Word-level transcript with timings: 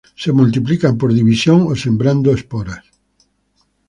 Se 0.15 0.31
multiplican 0.31 0.97
por 0.97 1.13
división 1.13 1.59
o 1.71 1.75
sembrando 1.75 2.33
esporas. 2.37 2.83